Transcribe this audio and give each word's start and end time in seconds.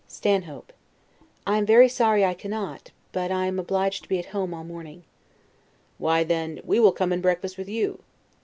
Stanhope. 0.07 0.73
I 1.45 1.59
am 1.59 1.65
very 1.67 1.87
sorry 1.87 2.25
I 2.25 2.33
cannot; 2.33 2.89
but 3.11 3.31
I 3.31 3.45
am 3.45 3.59
obliged 3.59 4.01
to 4.01 4.09
be 4.09 4.17
at 4.17 4.25
home 4.33 4.51
all 4.51 4.63
morning. 4.63 5.03
Englishman. 5.03 5.95
Why, 5.99 6.23
then, 6.23 6.59
we 6.63 6.79
will 6.79 6.91
come 6.91 7.11
and 7.11 7.21
breakfast 7.21 7.55
with 7.55 7.69
you. 7.69 7.99